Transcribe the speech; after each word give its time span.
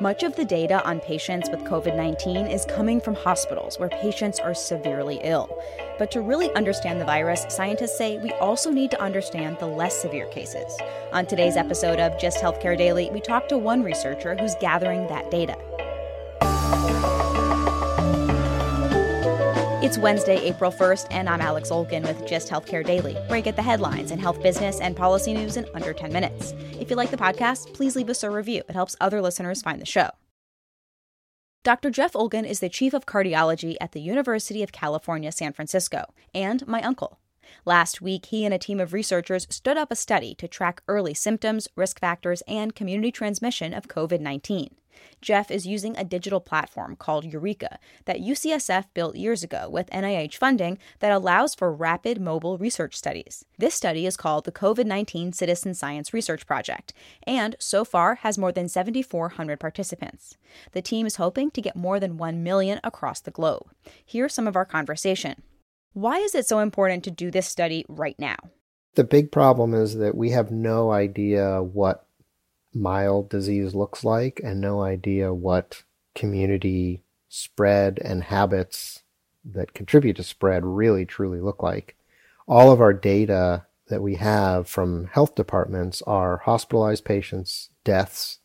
Much 0.00 0.22
of 0.22 0.36
the 0.36 0.44
data 0.44 0.80
on 0.86 1.00
patients 1.00 1.50
with 1.50 1.58
COVID 1.64 1.96
19 1.96 2.46
is 2.46 2.64
coming 2.66 3.00
from 3.00 3.16
hospitals 3.16 3.80
where 3.80 3.88
patients 3.88 4.38
are 4.38 4.54
severely 4.54 5.18
ill. 5.24 5.60
But 5.98 6.12
to 6.12 6.20
really 6.20 6.54
understand 6.54 7.00
the 7.00 7.04
virus, 7.04 7.44
scientists 7.48 7.98
say 7.98 8.16
we 8.18 8.30
also 8.34 8.70
need 8.70 8.92
to 8.92 9.00
understand 9.00 9.58
the 9.58 9.66
less 9.66 10.00
severe 10.00 10.26
cases. 10.26 10.78
On 11.12 11.26
today's 11.26 11.56
episode 11.56 11.98
of 11.98 12.16
Just 12.16 12.38
Healthcare 12.38 12.78
Daily, 12.78 13.10
we 13.10 13.20
talk 13.20 13.48
to 13.48 13.58
one 13.58 13.82
researcher 13.82 14.36
who's 14.36 14.54
gathering 14.60 15.08
that 15.08 15.32
data. 15.32 15.56
It's 19.88 19.96
Wednesday, 19.96 20.36
April 20.42 20.70
1st, 20.70 21.06
and 21.10 21.30
I'm 21.30 21.40
Alex 21.40 21.70
Olgin 21.70 22.02
with 22.02 22.26
Just 22.26 22.50
Healthcare 22.50 22.84
Daily, 22.84 23.14
where 23.14 23.38
I 23.38 23.40
get 23.40 23.56
the 23.56 23.62
headlines 23.62 24.10
and 24.10 24.20
health 24.20 24.42
business 24.42 24.80
and 24.80 24.94
policy 24.94 25.32
news 25.32 25.56
in 25.56 25.64
under 25.72 25.94
10 25.94 26.12
minutes. 26.12 26.52
If 26.78 26.90
you 26.90 26.96
like 26.96 27.10
the 27.10 27.16
podcast, 27.16 27.72
please 27.72 27.96
leave 27.96 28.10
us 28.10 28.22
a 28.22 28.28
review. 28.28 28.60
It 28.68 28.74
helps 28.74 28.96
other 29.00 29.22
listeners 29.22 29.62
find 29.62 29.80
the 29.80 29.86
show. 29.86 30.10
Dr. 31.64 31.88
Jeff 31.88 32.12
Olgin 32.12 32.44
is 32.44 32.60
the 32.60 32.68
chief 32.68 32.92
of 32.92 33.06
cardiology 33.06 33.76
at 33.80 33.92
the 33.92 34.02
University 34.02 34.62
of 34.62 34.72
California, 34.72 35.32
San 35.32 35.54
Francisco, 35.54 36.12
and 36.34 36.68
my 36.68 36.82
uncle. 36.82 37.18
Last 37.64 38.02
week, 38.02 38.26
he 38.26 38.44
and 38.44 38.52
a 38.52 38.58
team 38.58 38.80
of 38.80 38.92
researchers 38.92 39.46
stood 39.48 39.78
up 39.78 39.90
a 39.90 39.96
study 39.96 40.34
to 40.34 40.46
track 40.46 40.82
early 40.86 41.14
symptoms, 41.14 41.66
risk 41.76 41.98
factors, 41.98 42.42
and 42.46 42.74
community 42.74 43.10
transmission 43.10 43.72
of 43.72 43.88
COVID 43.88 44.20
19. 44.20 44.74
Jeff 45.20 45.50
is 45.50 45.66
using 45.66 45.96
a 45.96 46.04
digital 46.04 46.40
platform 46.40 46.96
called 46.96 47.24
Eureka 47.24 47.78
that 48.04 48.20
UCSF 48.20 48.86
built 48.94 49.16
years 49.16 49.42
ago 49.42 49.68
with 49.68 49.90
NIH 49.90 50.34
funding 50.34 50.78
that 51.00 51.12
allows 51.12 51.54
for 51.54 51.72
rapid 51.72 52.20
mobile 52.20 52.58
research 52.58 52.94
studies. 52.94 53.44
This 53.58 53.74
study 53.74 54.06
is 54.06 54.16
called 54.16 54.44
the 54.44 54.52
COVID 54.52 54.86
19 54.86 55.32
Citizen 55.32 55.74
Science 55.74 56.12
Research 56.12 56.46
Project, 56.46 56.92
and 57.26 57.56
so 57.58 57.84
far 57.84 58.16
has 58.16 58.38
more 58.38 58.52
than 58.52 58.68
7,400 58.68 59.58
participants. 59.58 60.36
The 60.72 60.82
team 60.82 61.06
is 61.06 61.16
hoping 61.16 61.50
to 61.52 61.62
get 61.62 61.76
more 61.76 62.00
than 62.00 62.16
1 62.16 62.42
million 62.42 62.80
across 62.82 63.20
the 63.20 63.30
globe. 63.30 63.66
Here's 64.04 64.34
some 64.34 64.46
of 64.46 64.56
our 64.56 64.64
conversation. 64.64 65.42
Why 65.92 66.18
is 66.18 66.34
it 66.34 66.46
so 66.46 66.60
important 66.60 67.04
to 67.04 67.10
do 67.10 67.30
this 67.30 67.46
study 67.46 67.84
right 67.88 68.18
now? 68.18 68.36
The 68.94 69.04
big 69.04 69.30
problem 69.30 69.74
is 69.74 69.96
that 69.96 70.16
we 70.16 70.30
have 70.30 70.50
no 70.50 70.90
idea 70.90 71.62
what 71.62 72.07
mild 72.74 73.28
disease 73.28 73.74
looks 73.74 74.04
like 74.04 74.40
and 74.42 74.60
no 74.60 74.82
idea 74.82 75.32
what 75.32 75.82
community 76.14 77.02
spread 77.28 77.98
and 78.04 78.24
habits 78.24 79.02
that 79.44 79.74
contribute 79.74 80.16
to 80.16 80.22
spread 80.22 80.64
really 80.64 81.06
truly 81.06 81.40
look 81.40 81.62
like. 81.62 81.96
All 82.46 82.72
of 82.72 82.80
our 82.80 82.92
data 82.92 83.66
that 83.88 84.02
we 84.02 84.16
have 84.16 84.68
from 84.68 85.06
health 85.06 85.34
departments 85.34 86.02
are 86.02 86.38
hospitalized 86.38 87.04
patients, 87.04 87.70
deaths, 87.84 88.38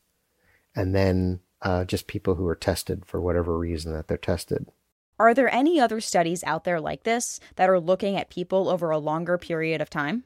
and 0.75 0.95
then 0.95 1.39
uh, 1.61 1.85
just 1.85 2.07
people 2.07 2.35
who 2.35 2.47
are 2.47 2.55
tested 2.55 3.05
for 3.05 3.21
whatever 3.21 3.57
reason 3.57 3.93
that 3.93 4.07
they're 4.07 4.17
tested. 4.17 4.67
Are 5.19 5.33
there 5.33 5.53
any 5.53 5.79
other 5.79 6.01
studies 6.01 6.43
out 6.43 6.63
there 6.63 6.81
like 6.81 7.03
this 7.03 7.39
that 7.55 7.69
are 7.69 7.79
looking 7.79 8.17
at 8.17 8.29
people 8.29 8.67
over 8.67 8.89
a 8.89 8.97
longer 8.97 9.37
period 9.37 9.79
of 9.79 9.89
time? 9.89 10.23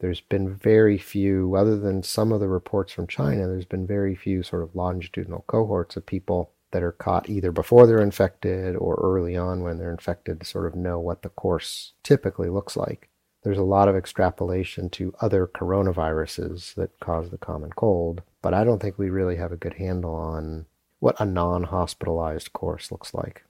There's 0.00 0.20
been 0.20 0.54
very 0.54 0.98
few, 0.98 1.54
other 1.54 1.78
than 1.78 2.02
some 2.02 2.32
of 2.32 2.40
the 2.40 2.48
reports 2.48 2.92
from 2.92 3.06
China, 3.06 3.46
there's 3.46 3.64
been 3.64 3.86
very 3.86 4.14
few 4.14 4.42
sort 4.42 4.62
of 4.62 4.74
longitudinal 4.74 5.44
cohorts 5.46 5.96
of 5.96 6.04
people 6.04 6.50
that 6.72 6.82
are 6.82 6.92
caught 6.92 7.28
either 7.28 7.52
before 7.52 7.86
they're 7.86 8.02
infected 8.02 8.74
or 8.76 8.96
early 8.96 9.36
on 9.36 9.62
when 9.62 9.78
they're 9.78 9.92
infected 9.92 10.40
to 10.40 10.46
sort 10.46 10.66
of 10.66 10.74
know 10.74 10.98
what 10.98 11.22
the 11.22 11.28
course 11.28 11.92
typically 12.02 12.48
looks 12.48 12.76
like. 12.76 13.08
There's 13.44 13.58
a 13.58 13.62
lot 13.62 13.88
of 13.88 13.94
extrapolation 13.94 14.90
to 14.90 15.14
other 15.20 15.46
coronaviruses 15.46 16.74
that 16.74 16.98
cause 16.98 17.30
the 17.30 17.38
common 17.38 17.70
cold, 17.70 18.22
but 18.42 18.54
I 18.54 18.64
don't 18.64 18.80
think 18.80 18.98
we 18.98 19.10
really 19.10 19.36
have 19.36 19.52
a 19.52 19.56
good 19.56 19.74
handle 19.74 20.14
on 20.14 20.66
what 20.98 21.20
a 21.20 21.24
non 21.24 21.64
hospitalized 21.64 22.52
course 22.52 22.90
looks 22.90 23.14
like. 23.14 23.44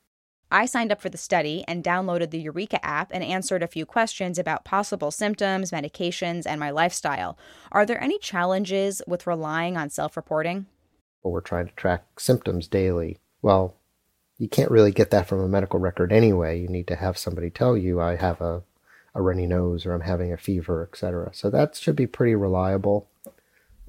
I 0.54 0.66
signed 0.66 0.92
up 0.92 1.00
for 1.00 1.08
the 1.08 1.18
study 1.18 1.64
and 1.66 1.82
downloaded 1.82 2.30
the 2.30 2.38
Eureka 2.38 2.82
app 2.86 3.10
and 3.12 3.24
answered 3.24 3.64
a 3.64 3.66
few 3.66 3.84
questions 3.84 4.38
about 4.38 4.64
possible 4.64 5.10
symptoms, 5.10 5.72
medications, 5.72 6.44
and 6.46 6.60
my 6.60 6.70
lifestyle. 6.70 7.36
Are 7.72 7.84
there 7.84 8.00
any 8.00 8.20
challenges 8.20 9.02
with 9.04 9.26
relying 9.26 9.76
on 9.76 9.90
self 9.90 10.16
reporting? 10.16 10.66
Well, 11.24 11.32
we're 11.32 11.40
trying 11.40 11.66
to 11.66 11.74
track 11.74 12.20
symptoms 12.20 12.68
daily. 12.68 13.18
Well, 13.42 13.74
you 14.38 14.48
can't 14.48 14.70
really 14.70 14.92
get 14.92 15.10
that 15.10 15.26
from 15.26 15.40
a 15.40 15.48
medical 15.48 15.80
record 15.80 16.12
anyway. 16.12 16.60
You 16.60 16.68
need 16.68 16.86
to 16.86 16.94
have 16.94 17.18
somebody 17.18 17.50
tell 17.50 17.76
you, 17.76 18.00
I 18.00 18.14
have 18.14 18.40
a, 18.40 18.62
a 19.12 19.22
runny 19.22 19.48
nose 19.48 19.84
or 19.84 19.92
I'm 19.92 20.02
having 20.02 20.32
a 20.32 20.36
fever, 20.36 20.88
etc. 20.88 21.30
So 21.34 21.50
that 21.50 21.74
should 21.74 21.96
be 21.96 22.06
pretty 22.06 22.36
reliable 22.36 23.08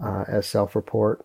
uh, 0.03 0.25
as 0.27 0.47
self 0.47 0.75
report. 0.75 1.23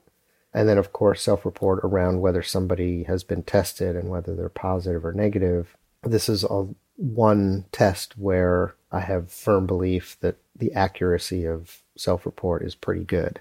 And 0.52 0.68
then, 0.68 0.78
of 0.78 0.92
course, 0.92 1.22
self 1.22 1.44
report 1.44 1.80
around 1.84 2.20
whether 2.20 2.42
somebody 2.42 3.04
has 3.04 3.22
been 3.22 3.42
tested 3.42 3.96
and 3.96 4.08
whether 4.08 4.34
they're 4.34 4.48
positive 4.48 5.04
or 5.04 5.12
negative. 5.12 5.76
This 6.02 6.28
is 6.28 6.44
a 6.44 6.68
one 6.96 7.66
test 7.72 8.18
where 8.18 8.74
I 8.90 9.00
have 9.00 9.30
firm 9.30 9.66
belief 9.66 10.16
that 10.20 10.36
the 10.56 10.72
accuracy 10.72 11.46
of 11.46 11.82
self 11.96 12.26
report 12.26 12.62
is 12.62 12.74
pretty 12.74 13.04
good. 13.04 13.40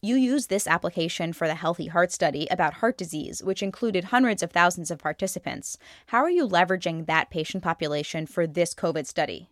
You 0.00 0.16
used 0.16 0.50
this 0.50 0.66
application 0.66 1.32
for 1.32 1.46
the 1.46 1.54
Healthy 1.54 1.86
Heart 1.86 2.12
Study 2.12 2.46
about 2.50 2.74
heart 2.74 2.98
disease, 2.98 3.42
which 3.42 3.62
included 3.62 4.04
hundreds 4.04 4.42
of 4.42 4.50
thousands 4.50 4.90
of 4.90 4.98
participants. 4.98 5.78
How 6.08 6.18
are 6.18 6.30
you 6.30 6.46
leveraging 6.46 7.06
that 7.06 7.30
patient 7.30 7.62
population 7.62 8.26
for 8.26 8.46
this 8.46 8.74
COVID 8.74 9.06
study? 9.06 9.48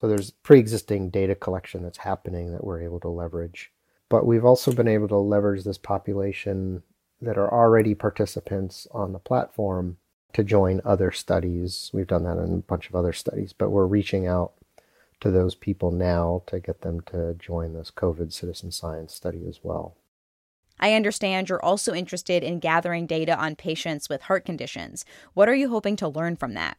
So 0.00 0.08
there's 0.08 0.32
pre 0.32 0.58
existing 0.58 1.08
data 1.10 1.34
collection 1.34 1.82
that's 1.82 1.98
happening 1.98 2.52
that 2.52 2.62
we're 2.62 2.82
able 2.82 3.00
to 3.00 3.08
leverage. 3.08 3.72
But 4.08 4.26
we've 4.26 4.44
also 4.44 4.72
been 4.72 4.88
able 4.88 5.08
to 5.08 5.16
leverage 5.16 5.64
this 5.64 5.78
population 5.78 6.82
that 7.20 7.38
are 7.38 7.52
already 7.52 7.94
participants 7.94 8.86
on 8.92 9.12
the 9.12 9.18
platform 9.18 9.96
to 10.34 10.44
join 10.44 10.80
other 10.84 11.10
studies. 11.10 11.90
We've 11.92 12.06
done 12.06 12.24
that 12.24 12.38
in 12.38 12.52
a 12.52 12.56
bunch 12.58 12.88
of 12.88 12.94
other 12.94 13.12
studies, 13.12 13.52
but 13.52 13.70
we're 13.70 13.86
reaching 13.86 14.26
out 14.26 14.52
to 15.20 15.30
those 15.30 15.54
people 15.54 15.90
now 15.90 16.42
to 16.46 16.60
get 16.60 16.82
them 16.82 17.00
to 17.00 17.34
join 17.34 17.72
this 17.72 17.90
COVID 17.90 18.32
citizen 18.32 18.70
science 18.70 19.14
study 19.14 19.44
as 19.48 19.60
well. 19.62 19.96
I 20.78 20.92
understand 20.92 21.48
you're 21.48 21.64
also 21.64 21.94
interested 21.94 22.44
in 22.44 22.58
gathering 22.58 23.06
data 23.06 23.36
on 23.38 23.56
patients 23.56 24.08
with 24.08 24.22
heart 24.22 24.44
conditions. 24.44 25.06
What 25.32 25.48
are 25.48 25.54
you 25.54 25.70
hoping 25.70 25.96
to 25.96 26.08
learn 26.08 26.36
from 26.36 26.54
that? 26.54 26.76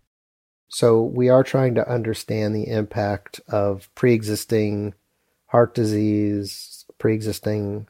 So, 0.70 1.02
we 1.02 1.30
are 1.30 1.44
trying 1.44 1.76
to 1.76 1.90
understand 1.90 2.54
the 2.54 2.68
impact 2.68 3.40
of 3.48 3.90
pre 3.96 4.14
existing 4.14 4.94
heart 5.48 5.74
disease, 5.74 6.77
pre 6.98 7.14
existing 7.14 7.88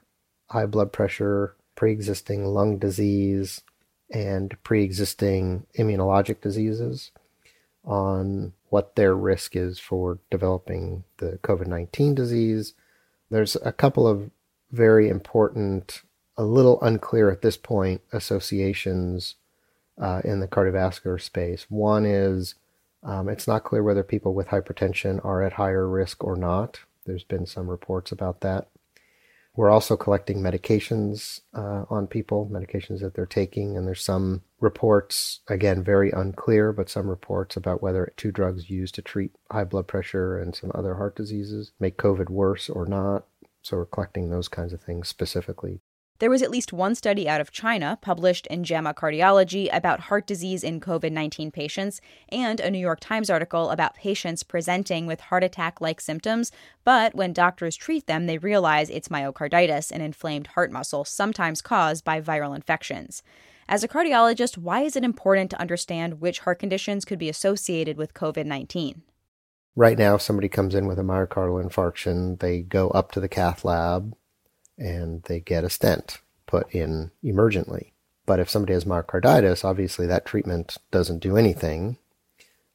high 0.50 0.65
blood 0.65 0.92
pressure, 0.92 1.56
pre 1.75 1.92
existing 1.92 2.45
lung 2.45 2.77
disease, 2.77 3.62
and 4.12 4.56
pre 4.63 4.83
existing 4.83 5.65
immunologic 5.77 6.42
diseases 6.42 7.12
on 7.83 8.54
what 8.69 8.95
their 8.95 9.15
risk 9.15 9.56
is 9.56 9.80
for 9.80 10.19
developing 10.30 11.04
the 11.18 11.39
COVID 11.44 11.68
19 11.68 12.15
disease. 12.15 12.74
There's 13.30 13.56
a 13.63 13.71
couple 13.71 14.07
of 14.07 14.30
very 14.71 15.07
important, 15.09 16.01
a 16.38 16.44
little 16.44 16.81
unclear 16.81 17.30
at 17.30 17.42
this 17.42 17.57
point, 17.57 18.01
associations 18.12 19.36
uh, 19.98 20.21
in 20.24 20.39
the 20.39 20.48
cardiovascular 20.48 21.19
space. 21.21 21.65
One 21.69 22.06
is 22.06 22.56
um, 23.04 23.30
it's 23.30 23.48
not 23.48 23.63
clear 23.63 23.83
whether 23.83 24.04
people 24.04 24.33
with 24.33 24.48
hypertension 24.48 25.24
are 25.24 25.42
at 25.42 25.54
higher 25.54 25.88
risk 25.88 26.24
or 26.24 26.36
not. 26.36 26.81
There's 27.06 27.24
been 27.24 27.45
some 27.45 27.69
reports 27.69 28.12
about 28.12 28.42
that. 28.42 28.68
We're 29.57 29.71
also 29.71 29.98
collecting 29.98 30.38
medications 30.38 31.42
uh, 31.51 31.86
on 31.89 32.06
people, 32.06 32.48
medications 32.48 33.01
that 33.01 33.15
they're 33.15 33.25
taking, 33.25 33.75
and 33.75 33.88
there's 33.88 34.04
some 34.04 34.44
reports, 34.59 35.39
again, 35.48 35.83
very 35.83 36.12
unclear, 36.12 36.71
but 36.71 36.92
some 36.92 37.09
reports 37.09 37.57
about 37.57 37.81
whether 37.81 38.13
two 38.18 38.31
drugs 38.31 38.69
used 38.69 38.94
to 38.95 39.01
treat 39.01 39.31
high 39.51 39.63
blood 39.63 39.88
pressure 39.88 40.38
and 40.38 40.56
some 40.56 40.71
other 40.75 40.94
heart 40.94 41.15
diseases 41.15 41.71
make 41.80 41.98
COVID 41.98 42.30
worse 42.30 42.69
or 42.69 42.86
not. 42.86 43.25
So 43.63 43.77
we're 43.77 43.86
collecting 43.86 44.30
those 44.30 44.48
kinds 44.48 44.74
of 44.74 44.81
things 44.81 45.09
specifically. 45.09 45.81
There 46.19 46.31
was 46.31 46.42
at 46.42 46.50
least 46.50 46.74
one 46.74 46.96
study 46.96 47.30
out 47.30 47.42
of 47.42 47.52
China 47.52 48.00
published 48.02 48.48
in 48.48 48.64
JAMA 48.64 48.96
Cardiology 48.96 49.69
about 49.72 50.00
heart 50.00 50.25
disease 50.25 50.64
in 50.64 50.80
COVID 50.80 51.12
19 51.12 51.52
patients, 51.52 52.02
and 52.30 52.60
a 52.60 52.72
New 52.72 52.80
York 52.80 53.00
Times 53.00 53.30
article 53.30 53.69
about 53.69 53.94
patients 53.94 54.42
presenting 54.42 55.06
with 55.06 55.22
heart 55.22 55.44
attack 55.44 55.80
like 55.80 56.02
symptoms, 56.02 56.52
but 56.84 57.14
when 57.14 57.34
doctors 57.34 57.75
treat 57.75 58.08
them, 58.08 58.25
they 58.25 58.40
realize 58.40 58.90
it's 58.90 59.10
myocarditis, 59.10 59.92
an 59.92 60.02
inflamed 60.02 60.48
heart 60.48 60.72
muscle, 60.72 61.06
sometimes 61.06 61.62
caused 61.62 62.04
by 62.04 62.19
viral 62.19 62.56
infections. 62.56 63.22
As 63.69 63.84
a 63.84 63.88
cardiologist, 63.88 64.58
why 64.58 64.81
is 64.81 64.96
it 64.96 65.04
important 65.04 65.52
to 65.52 65.62
understand 65.62 66.19
which 66.19 66.40
heart 66.40 66.58
conditions 66.58 67.06
could 67.06 67.19
be 67.19 67.30
associated 67.30 67.96
with 67.96 68.16
COVID 68.16 68.48
19? 68.48 69.04
Right 69.75 70.00
now, 70.00 70.16
if 70.16 70.24
somebody 70.24 70.50
comes 70.50 70.74
in 70.74 70.88
with 70.88 70.98
a 70.98 71.04
myocardial 71.04 71.64
infarction, 71.64 72.40
they 72.40 72.62
go 72.62 72.90
up 72.90 73.12
to 73.12 73.19
the 73.19 73.30
cath 73.30 73.64
lab 73.64 74.16
and 74.78 75.24
they 75.24 75.40
get 75.40 75.64
a 75.64 75.70
stent 75.70 76.20
put 76.46 76.74
in 76.74 77.12
emergently. 77.24 77.92
But 78.26 78.40
if 78.40 78.50
somebody 78.50 78.74
has 78.74 78.86
myocarditis, 78.86 79.64
obviously 79.64 80.06
that 80.08 80.26
treatment 80.26 80.78
doesn't 80.92 81.20
do 81.20 81.38
anything, 81.38 81.98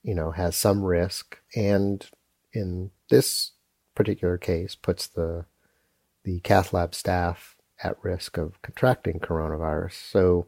you 0.03 0.15
know, 0.15 0.31
has 0.31 0.57
some 0.57 0.83
risk, 0.83 1.39
and 1.55 2.05
in 2.53 2.91
this 3.11 3.53
particular 3.95 4.39
case, 4.39 4.75
puts 4.75 5.07
the 5.07 5.45
the 6.25 6.41
cath 6.41 6.73
lab 6.73 6.95
staff 6.95 7.57
at 7.83 8.03
risk 8.03 8.39
of 8.39 8.61
contracting 8.63 9.19
coronavirus. 9.19 9.93
So 9.93 10.47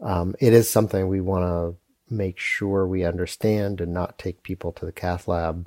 um, 0.00 0.34
it 0.40 0.52
is 0.52 0.70
something 0.70 1.08
we 1.08 1.20
want 1.20 1.44
to 1.44 2.14
make 2.14 2.38
sure 2.38 2.86
we 2.86 3.04
understand 3.04 3.80
and 3.80 3.92
not 3.92 4.18
take 4.18 4.42
people 4.42 4.72
to 4.72 4.86
the 4.86 4.92
cath 4.92 5.26
lab 5.26 5.66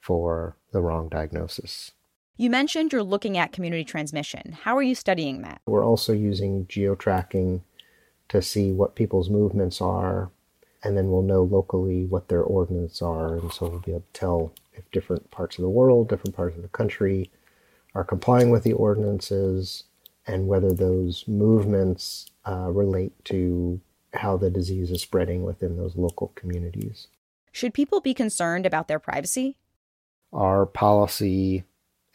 for 0.00 0.56
the 0.72 0.80
wrong 0.80 1.08
diagnosis. 1.08 1.92
You 2.36 2.48
mentioned 2.48 2.92
you're 2.92 3.02
looking 3.02 3.36
at 3.36 3.52
community 3.52 3.84
transmission. 3.84 4.56
How 4.62 4.76
are 4.76 4.82
you 4.82 4.94
studying 4.94 5.42
that? 5.42 5.60
We're 5.66 5.84
also 5.84 6.12
using 6.12 6.66
geo-tracking 6.66 7.62
to 8.28 8.40
see 8.40 8.72
what 8.72 8.94
people's 8.94 9.28
movements 9.28 9.82
are, 9.82 10.30
and 10.82 10.96
then 10.96 11.10
we'll 11.10 11.22
know 11.22 11.42
locally 11.42 12.06
what 12.06 12.28
their 12.28 12.42
ordinances 12.42 13.02
are, 13.02 13.36
and 13.36 13.52
so 13.52 13.68
we'll 13.68 13.80
be 13.80 13.90
able 13.90 14.00
to 14.00 14.18
tell 14.18 14.52
if 14.72 14.90
different 14.90 15.30
parts 15.30 15.58
of 15.58 15.62
the 15.62 15.68
world, 15.68 16.08
different 16.08 16.34
parts 16.34 16.56
of 16.56 16.62
the 16.62 16.68
country 16.68 17.30
are 17.94 18.04
complying 18.04 18.48
with 18.48 18.62
the 18.62 18.72
ordinances, 18.72 19.84
and 20.26 20.48
whether 20.48 20.72
those 20.72 21.24
movements 21.28 22.30
uh, 22.48 22.70
relate 22.70 23.12
to 23.26 23.78
how 24.14 24.38
the 24.38 24.48
disease 24.48 24.90
is 24.90 25.02
spreading 25.02 25.42
within 25.42 25.76
those 25.76 25.96
local 25.96 26.28
communities. 26.34 27.08
Should 27.50 27.74
people 27.74 28.00
be 28.00 28.14
concerned 28.14 28.64
about 28.64 28.88
their 28.88 28.98
privacy? 28.98 29.56
Our 30.32 30.64
policy 30.64 31.64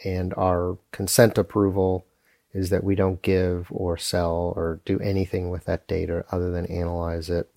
and 0.04 0.34
our 0.36 0.78
consent 0.92 1.38
approval 1.38 2.06
is 2.54 2.70
that 2.70 2.84
we 2.84 2.96
don't 2.96 3.22
give 3.22 3.68
or 3.70 3.98
sell 3.98 4.54
or 4.56 4.80
do 4.86 5.00
anything 5.00 5.50
with 5.50 5.66
that 5.66 5.88
data 5.88 6.26
other 6.32 6.50
than 6.52 6.66
analyze 6.68 7.30
it. 7.30 7.50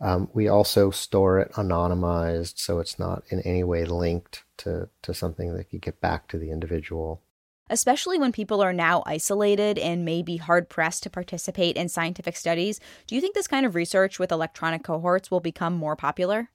Um, 0.00 0.28
we 0.34 0.48
also 0.48 0.90
store 0.90 1.38
it 1.38 1.52
anonymized, 1.52 2.58
so 2.58 2.78
it's 2.78 2.98
not 2.98 3.22
in 3.30 3.40
any 3.40 3.64
way 3.64 3.84
linked 3.84 4.44
to, 4.58 4.88
to 5.02 5.14
something 5.14 5.54
that 5.54 5.70
could 5.70 5.80
get 5.80 6.00
back 6.00 6.28
to 6.28 6.38
the 6.38 6.50
individual. 6.50 7.22
Especially 7.70 8.18
when 8.18 8.32
people 8.32 8.60
are 8.60 8.74
now 8.74 9.02
isolated 9.06 9.78
and 9.78 10.04
may 10.04 10.20
be 10.20 10.36
hard 10.36 10.68
pressed 10.68 11.04
to 11.04 11.10
participate 11.10 11.76
in 11.76 11.88
scientific 11.88 12.36
studies, 12.36 12.80
do 13.06 13.14
you 13.14 13.20
think 13.20 13.34
this 13.34 13.48
kind 13.48 13.64
of 13.64 13.74
research 13.74 14.18
with 14.18 14.30
electronic 14.30 14.82
cohorts 14.82 15.30
will 15.30 15.40
become 15.40 15.74
more 15.74 15.96
popular? 15.96 16.50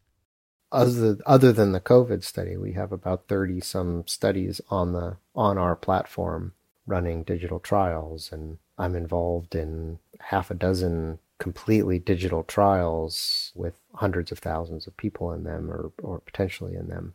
Other 0.72 1.18
other 1.26 1.52
than 1.52 1.72
the 1.72 1.82
COVID 1.82 2.24
study, 2.24 2.58
we 2.58 2.74
have 2.74 2.92
about 2.92 3.28
thirty 3.28 3.60
some 3.60 4.06
studies 4.08 4.62
on 4.70 4.94
the 4.94 5.18
on 5.36 5.58
our 5.58 5.76
platform 5.76 6.54
running 6.86 7.24
digital 7.24 7.60
trials, 7.60 8.32
and 8.32 8.58
I'm 8.78 8.96
involved 8.96 9.56
in 9.56 10.00
half 10.20 10.52
a 10.52 10.56
dozen 10.56 11.20
completely 11.38 12.00
digital 12.00 12.44
trials 12.44 13.52
with 13.56 13.76
hundreds 13.94 14.32
of 14.32 14.40
thousands 14.40 14.88
of 14.88 14.98
people 14.98 15.32
in 15.32 15.44
them, 15.44 15.72
or 15.72 15.92
or 16.04 16.20
potentially 16.20 16.76
in 16.76 16.88
them. 16.88 17.14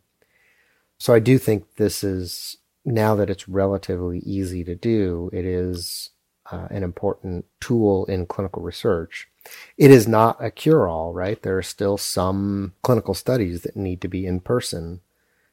So 0.97 1.13
I 1.13 1.19
do 1.19 1.37
think 1.37 1.75
this 1.75 2.03
is 2.03 2.57
now 2.85 3.15
that 3.15 3.29
it's 3.29 3.49
relatively 3.49 4.19
easy 4.19 4.63
to 4.63 4.75
do, 4.75 5.29
it 5.33 5.45
is 5.45 6.11
uh, 6.51 6.67
an 6.69 6.83
important 6.83 7.45
tool 7.59 8.05
in 8.05 8.27
clinical 8.27 8.61
research 8.61 9.27
it 9.77 9.91
is 9.91 10.07
not 10.07 10.43
a 10.43 10.51
cure 10.51 10.87
all, 10.87 11.13
right? 11.13 11.41
There 11.41 11.57
are 11.57 11.63
still 11.63 11.97
some 11.97 12.73
clinical 12.81 13.13
studies 13.13 13.61
that 13.61 13.75
need 13.75 14.01
to 14.01 14.07
be 14.07 14.25
in 14.25 14.39
person. 14.39 15.01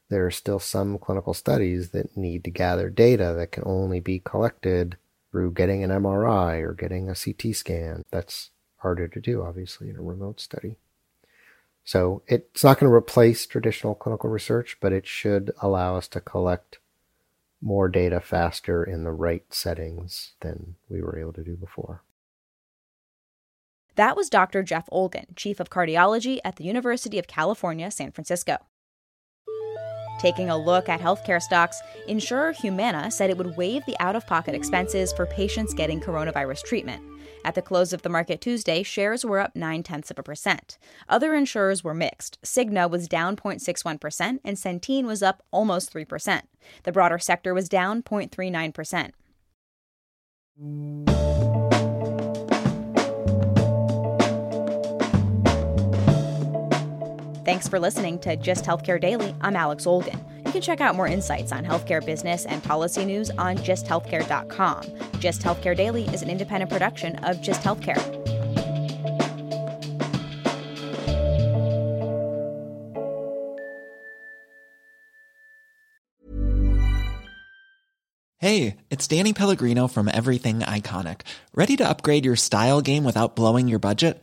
There 0.08 0.26
are 0.26 0.30
still 0.30 0.58
some 0.58 0.98
clinical 0.98 1.34
studies 1.34 1.90
that 1.90 2.16
need 2.16 2.44
to 2.44 2.50
gather 2.50 2.90
data 2.90 3.34
that 3.36 3.52
can 3.52 3.64
only 3.66 4.00
be 4.00 4.18
collected 4.18 4.96
through 5.30 5.52
getting 5.52 5.82
an 5.82 5.90
MRI 5.90 6.60
or 6.60 6.74
getting 6.74 7.08
a 7.08 7.14
CT 7.14 7.54
scan. 7.56 8.04
That's 8.10 8.50
harder 8.78 9.08
to 9.08 9.20
do, 9.20 9.42
obviously, 9.42 9.88
in 9.88 9.96
a 9.96 10.02
remote 10.02 10.40
study. 10.40 10.76
So 11.84 12.22
it's 12.26 12.62
not 12.62 12.78
going 12.78 12.90
to 12.90 12.94
replace 12.94 13.46
traditional 13.46 13.94
clinical 13.94 14.30
research, 14.30 14.76
but 14.80 14.92
it 14.92 15.06
should 15.06 15.52
allow 15.60 15.96
us 15.96 16.06
to 16.08 16.20
collect 16.20 16.78
more 17.60 17.88
data 17.88 18.20
faster 18.20 18.84
in 18.84 19.04
the 19.04 19.12
right 19.12 19.44
settings 19.52 20.32
than 20.40 20.74
we 20.88 21.00
were 21.00 21.18
able 21.18 21.32
to 21.32 21.44
do 21.44 21.56
before. 21.56 22.02
That 23.96 24.16
was 24.16 24.30
Dr. 24.30 24.62
Jeff 24.62 24.88
Olgin, 24.90 25.36
Chief 25.36 25.60
of 25.60 25.70
Cardiology 25.70 26.38
at 26.44 26.56
the 26.56 26.64
University 26.64 27.18
of 27.18 27.26
California, 27.26 27.90
San 27.90 28.10
Francisco. 28.12 28.56
Taking 30.20 30.48
a 30.50 30.56
look 30.56 30.88
at 30.88 31.00
healthcare 31.00 31.42
stocks, 31.42 31.80
insurer 32.06 32.52
Humana 32.52 33.10
said 33.10 33.28
it 33.28 33.36
would 33.36 33.56
waive 33.56 33.84
the 33.86 33.96
out 33.98 34.14
of 34.14 34.26
pocket 34.26 34.54
expenses 34.54 35.12
for 35.12 35.26
patients 35.26 35.74
getting 35.74 36.00
coronavirus 36.00 36.62
treatment. 36.62 37.02
At 37.44 37.56
the 37.56 37.62
close 37.62 37.92
of 37.92 38.02
the 38.02 38.08
market 38.08 38.40
Tuesday, 38.40 38.84
shares 38.84 39.24
were 39.24 39.40
up 39.40 39.56
9 39.56 39.82
tenths 39.82 40.12
of 40.12 40.18
a 40.18 40.22
percent. 40.22 40.78
Other 41.08 41.34
insurers 41.34 41.82
were 41.82 41.92
mixed. 41.92 42.40
Cigna 42.42 42.88
was 42.88 43.08
down 43.08 43.34
0.61%, 43.34 44.38
and 44.44 44.56
Centene 44.56 45.06
was 45.06 45.24
up 45.24 45.42
almost 45.50 45.92
3%. 45.92 46.42
The 46.84 46.92
broader 46.92 47.18
sector 47.18 47.52
was 47.52 47.68
down 47.68 48.02
0.39%. 48.04 49.10
Thanks 57.44 57.66
for 57.66 57.80
listening 57.80 58.20
to 58.20 58.36
Just 58.36 58.64
Healthcare 58.64 59.00
Daily. 59.00 59.34
I'm 59.40 59.56
Alex 59.56 59.84
Olgin. 59.84 60.18
You 60.46 60.52
can 60.52 60.62
check 60.62 60.80
out 60.80 60.94
more 60.94 61.08
insights 61.08 61.50
on 61.50 61.64
healthcare 61.64 62.04
business 62.04 62.46
and 62.46 62.62
policy 62.62 63.04
news 63.04 63.30
on 63.30 63.56
justhealthcare.com. 63.58 64.84
Just 65.18 65.42
Healthcare 65.42 65.76
Daily 65.76 66.04
is 66.08 66.22
an 66.22 66.30
independent 66.30 66.70
production 66.70 67.16
of 67.24 67.42
Just 67.42 67.62
Healthcare. 67.62 67.98
Hey, 78.38 78.76
it's 78.90 79.08
Danny 79.08 79.32
Pellegrino 79.32 79.88
from 79.88 80.08
Everything 80.08 80.60
Iconic. 80.60 81.20
Ready 81.54 81.76
to 81.76 81.88
upgrade 81.88 82.24
your 82.24 82.36
style 82.36 82.80
game 82.80 83.02
without 83.02 83.34
blowing 83.34 83.66
your 83.66 83.78
budget? 83.80 84.22